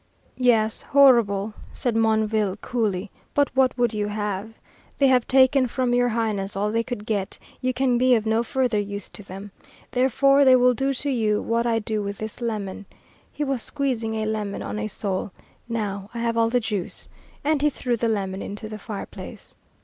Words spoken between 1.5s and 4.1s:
said Monville, coolly, "but what would you